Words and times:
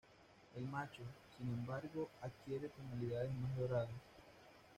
El 0.55 0.63
macho, 0.65 1.03
sin 1.37 1.47
embargo, 1.53 2.09
adquiere 2.23 2.69
tonalidades 2.69 3.31
más 3.35 3.55
doradas. 3.55 3.89